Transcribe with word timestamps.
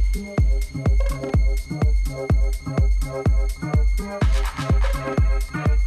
No, 0.00 0.34
no, 5.54 5.79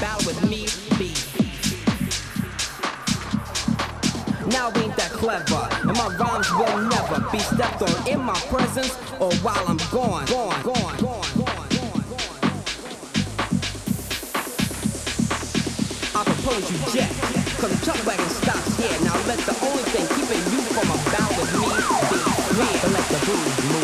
battle 0.00 0.26
with 0.26 0.42
me, 0.48 0.66
beef. 0.98 1.26
Now 4.46 4.72
ain't 4.80 4.96
that 4.96 5.10
clever, 5.12 5.68
and 5.82 5.96
my 5.96 6.08
rhymes 6.16 6.50
will 6.52 6.78
never 6.88 7.20
be 7.30 7.38
stepped 7.38 7.82
on 7.82 8.08
in 8.08 8.20
my 8.20 8.38
presence 8.48 8.96
or 9.20 9.32
while 9.44 9.64
I'm 9.66 9.76
gone, 9.90 10.24
gone, 10.26 10.62
gone, 10.62 10.96
gone. 10.98 11.18
I 16.14 16.24
propose 16.24 16.70
you 16.70 16.78
jet, 16.92 17.10
cause 17.58 17.70
the 17.70 17.84
truck 17.84 18.06
wagon 18.06 18.28
stops 18.28 18.76
here. 18.78 18.98
Now 19.04 19.14
let 19.26 19.38
the 19.46 19.56
only 19.66 19.84
thing 19.92 20.06
keeping 20.16 20.42
you 20.52 20.60
from 20.74 20.90
a 20.90 20.98
bout 21.12 21.30
with 21.38 21.52
me 21.54 21.66
be 22.10 22.18
free, 22.54 22.74
but 22.82 22.90
let 22.92 23.06
the 23.08 23.18
booze 23.26 23.64
move. 23.70 23.77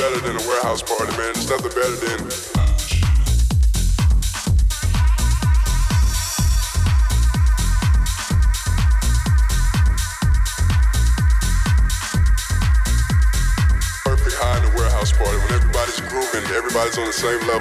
Better 0.00 0.20
than 0.20 0.34
a 0.34 0.48
warehouse 0.48 0.80
party, 0.80 1.12
man. 1.18 1.28
It's 1.28 1.50
nothing 1.50 1.68
better 1.76 1.92
than 1.92 2.18
perfect 14.08 14.40
in 14.40 14.62
the 14.64 14.72
warehouse 14.74 15.12
party 15.12 15.36
when 15.36 15.52
everybody's 15.52 16.00
grooving, 16.08 16.48
everybody's 16.56 16.96
on 16.96 17.04
the 17.04 17.12
same 17.12 17.40
level. 17.46 17.60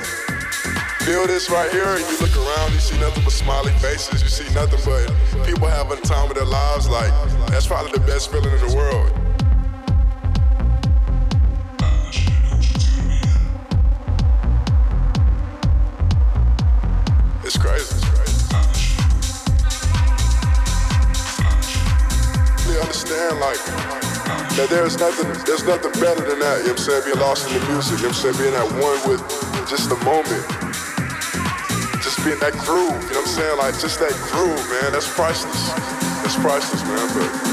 Feel 1.03 1.27
this 1.27 1.49
right 1.49 1.69
here, 1.71 1.83
and 1.83 2.05
you 2.07 2.19
look 2.19 2.37
around, 2.37 2.71
you 2.71 2.79
see 2.79 2.97
nothing 3.01 3.25
but 3.25 3.33
smiling 3.33 3.77
faces, 3.79 4.23
you 4.23 4.29
see 4.29 4.47
nothing 4.53 4.79
but 4.85 5.45
people 5.45 5.67
having 5.67 5.99
the 5.99 6.07
time 6.07 6.29
of 6.31 6.35
their 6.37 6.45
lives. 6.45 6.87
Like, 6.87 7.11
that's 7.49 7.67
probably 7.67 7.91
the 7.91 7.99
best 8.07 8.31
feeling 8.31 8.53
in 8.53 8.65
the 8.65 8.73
world. 8.73 9.18
There's 24.89 25.01
nothing, 25.01 25.45
there's 25.45 25.63
nothing 25.65 26.01
better 26.01 26.21
than 26.25 26.39
that, 26.39 26.61
you 26.61 26.73
know 26.73 26.73
what 26.73 26.81
I'm 26.81 26.85
saying? 26.89 27.03
Being 27.05 27.19
lost 27.19 27.47
in 27.47 27.53
the 27.53 27.65
music, 27.69 28.01
you 28.01 28.09
know 28.09 28.09
what 28.09 28.25
I'm 28.25 28.33
saying? 28.33 28.37
Being 28.41 28.57
at 28.57 28.69
one 28.81 28.97
with 29.05 29.21
just 29.69 29.89
the 29.89 29.99
moment. 30.01 30.41
Just 32.01 32.25
being 32.25 32.39
that 32.39 32.57
groove, 32.65 32.97
you 33.05 33.13
know 33.13 33.21
what 33.21 33.29
I'm 33.29 33.37
saying? 33.37 33.57
Like 33.59 33.77
just 33.77 33.99
that 33.99 34.17
groove, 34.33 34.57
man. 34.81 34.93
That's 34.93 35.05
priceless. 35.13 35.69
That's 36.25 36.37
priceless, 36.41 36.81
man. 36.89 37.05
But 37.13 37.48